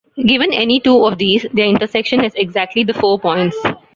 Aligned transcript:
Given 0.25 0.51
any 0.51 0.79
two 0.79 1.05
of 1.05 1.19
these, 1.19 1.45
their 1.53 1.67
intersection 1.67 2.21
has 2.21 2.33
exactly 2.33 2.83
the 2.83 2.95
four 2.95 3.19
points. 3.19 3.55